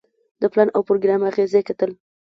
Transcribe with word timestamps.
د 0.41 0.43
پلان 0.51 0.69
او 0.75 0.81
پروګرام 0.87 1.21
اغیزې 1.29 1.61
کتل. 1.69 1.91